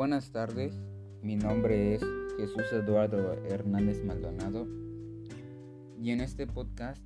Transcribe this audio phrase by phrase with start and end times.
[0.00, 0.80] Buenas tardes,
[1.20, 2.02] mi nombre es
[2.38, 4.66] Jesús Eduardo Hernández Maldonado
[6.02, 7.02] y en este podcast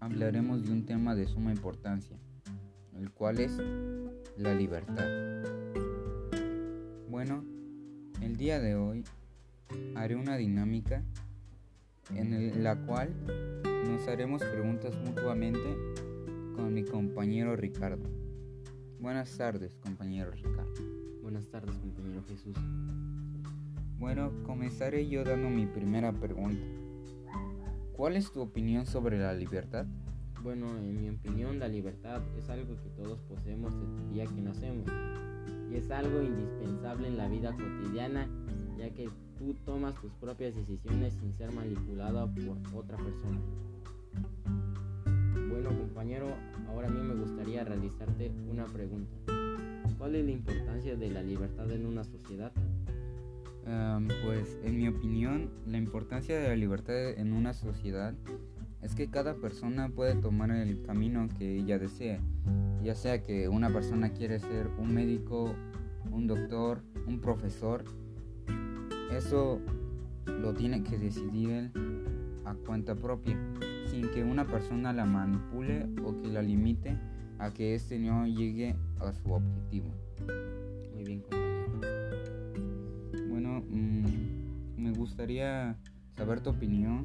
[0.00, 2.18] hablaremos de un tema de suma importancia,
[2.94, 3.56] el cual es
[4.36, 5.08] la libertad.
[7.08, 7.42] Bueno,
[8.20, 9.02] el día de hoy
[9.94, 11.02] haré una dinámica
[12.14, 13.14] en la cual
[13.88, 15.74] nos haremos preguntas mutuamente
[16.54, 18.10] con mi compañero Ricardo.
[19.00, 20.95] Buenas tardes, compañero Ricardo.
[21.26, 22.54] Buenas tardes, compañero Jesús.
[23.98, 26.64] Bueno, comenzaré yo dando mi primera pregunta.
[27.96, 29.86] ¿Cuál es tu opinión sobre la libertad?
[30.44, 34.86] Bueno, en mi opinión, la libertad es algo que todos poseemos el día que nacemos
[35.68, 38.28] y es algo indispensable en la vida cotidiana,
[38.78, 43.40] ya que tú tomas tus propias decisiones sin ser manipulado por otra persona.
[45.50, 46.28] Bueno, compañero,
[46.68, 49.35] ahora a mí me gustaría realizarte una pregunta.
[50.06, 52.52] ¿Cuál es la importancia de la libertad en una sociedad?
[54.24, 58.14] pues en mi opinión, la importancia de la libertad en una sociedad
[58.82, 62.20] es que cada persona puede tomar el camino que ella desee,
[62.84, 65.52] ya sea que una persona quiere ser un médico,
[66.12, 67.82] un doctor, un profesor,
[69.10, 69.60] eso
[70.24, 71.72] lo tiene que decidir él
[72.44, 73.36] a cuenta propia,
[73.90, 76.96] sin que una persona la manipule o que la limite
[77.38, 79.94] a que éste no llegue a su objetivo.
[80.94, 81.56] Muy bien, compañero.
[83.28, 85.76] Bueno, mm, me gustaría
[86.16, 87.04] saber tu opinión,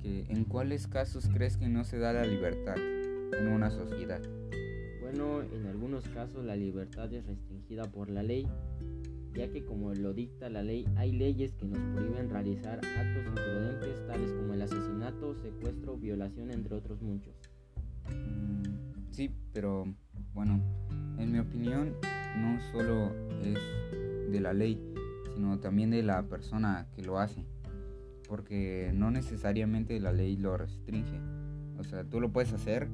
[0.00, 4.20] que en cuáles casos crees que no se da la libertad en una sociedad.
[5.00, 8.46] Bueno, en algunos casos la libertad es restringida por la ley,
[9.34, 14.06] ya que como lo dicta la ley, hay leyes que nos prohíben realizar actos imprudentes
[14.06, 17.34] tales como el asesinato, secuestro, violación, entre otros muchos.
[19.14, 19.84] Sí, pero
[20.32, 20.60] bueno,
[21.18, 21.94] en mi opinión
[22.36, 23.12] no solo
[23.44, 24.92] es de la ley,
[25.36, 27.46] sino también de la persona que lo hace,
[28.28, 31.20] porque no necesariamente la ley lo restringe.
[31.78, 32.88] O sea, tú lo puedes hacer,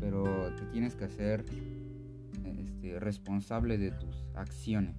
[0.00, 0.24] pero
[0.56, 1.44] te tienes que hacer
[2.42, 4.96] este, responsable de tus acciones.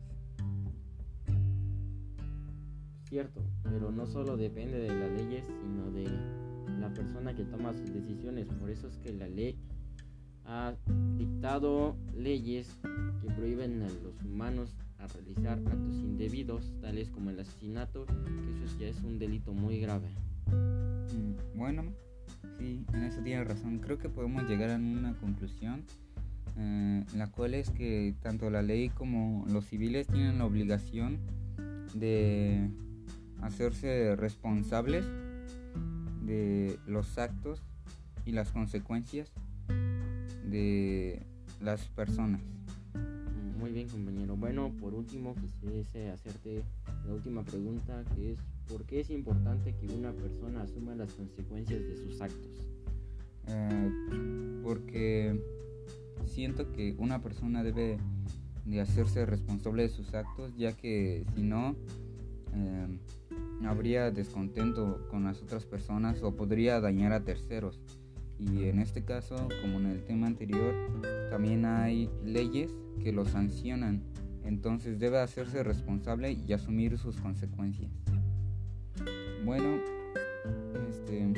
[3.10, 6.08] Cierto, pero no solo depende de las leyes, sino de
[6.80, 8.46] la persona que toma sus decisiones.
[8.46, 9.58] Por eso es que la ley
[10.48, 10.74] ha
[11.18, 12.70] dictado leyes
[13.22, 18.80] que prohíben a los humanos a realizar actos indebidos, tales como el asesinato, que eso
[18.80, 20.08] ya es un delito muy grave.
[20.48, 21.84] Mm, bueno,
[22.58, 23.80] sí, en eso tiene razón.
[23.80, 25.84] Creo que podemos llegar a una conclusión,
[26.58, 31.20] eh, la cual es que tanto la ley como los civiles tienen la obligación
[31.94, 32.70] de
[33.42, 35.06] hacerse responsables
[36.26, 37.62] de los actos
[38.26, 39.32] y las consecuencias
[40.50, 41.22] de
[41.62, 42.42] las personas.
[43.60, 44.36] Muy bien, compañero.
[44.36, 46.64] Bueno, por último, quisiese hacerte
[47.06, 51.82] la última pregunta, que es, ¿por qué es importante que una persona asuma las consecuencias
[51.82, 52.52] de sus actos?
[53.48, 55.42] Eh, porque
[56.26, 57.98] siento que una persona debe
[58.66, 61.76] de hacerse responsable de sus actos, ya que si no,
[62.54, 63.00] eh,
[63.66, 67.80] habría descontento con las otras personas o podría dañar a terceros.
[68.40, 70.74] Y en este caso, como en el tema anterior,
[71.30, 72.72] también hay leyes
[73.04, 74.04] que lo sancionan.
[74.44, 77.92] Entonces debe hacerse responsable y asumir sus consecuencias.
[79.44, 79.80] Bueno,
[80.90, 81.34] este,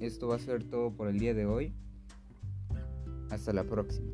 [0.00, 1.72] esto va a ser todo por el día de hoy.
[3.30, 4.10] Hasta la próxima.